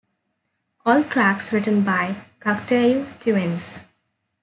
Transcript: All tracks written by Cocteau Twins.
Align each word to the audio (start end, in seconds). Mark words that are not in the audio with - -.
All 0.83 1.03
tracks 1.03 1.53
written 1.53 1.83
by 1.83 2.15
Cocteau 2.39 3.05
Twins. 3.19 3.77